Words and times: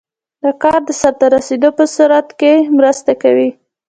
د 0.43 0.45
کار 0.63 0.79
د 0.87 0.89
سرته 1.01 1.25
رسیدو 1.35 1.69
په 1.77 1.83
سرعت 1.95 2.27
کې 2.39 2.51
مرسته 2.77 3.11
کوي. 3.23 3.49